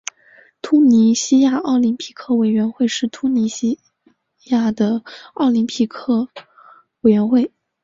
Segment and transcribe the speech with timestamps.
[0.63, 3.77] 突尼西亚奥林匹克委员会是突尼西
[4.45, 6.27] 亚的国家奥林匹克
[7.01, 7.53] 委员会。